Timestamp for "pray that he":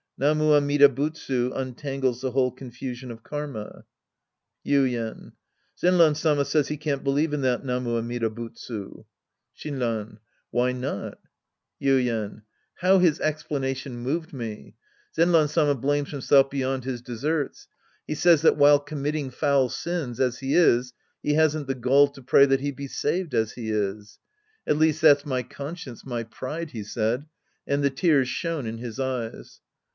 22.23-22.71